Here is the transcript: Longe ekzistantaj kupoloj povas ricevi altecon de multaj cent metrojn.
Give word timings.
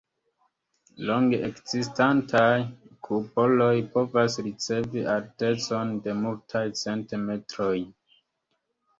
Longe 1.09 1.39
ekzistantaj 1.47 2.55
kupoloj 3.07 3.75
povas 3.97 4.37
ricevi 4.47 5.03
altecon 5.17 5.91
de 6.07 6.15
multaj 6.23 6.63
cent 6.81 7.15
metrojn. 7.27 7.85